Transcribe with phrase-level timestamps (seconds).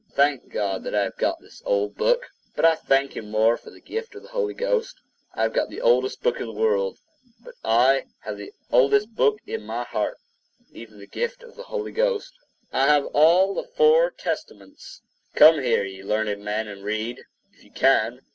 [0.09, 3.55] I thank God that I have got this old book; but I thank him more
[3.55, 4.99] for the gift of the Holy Ghost.
[5.35, 6.97] I have got the oldest book in the world;
[7.43, 10.17] but I [also] have the oldest book in my heart,
[10.71, 12.33] even the gift of the Holy Ghost.
[12.73, 15.03] I have all the four Testaments.
[15.35, 17.21] Come here, ye learned men, and read,
[17.53, 18.21] if you can.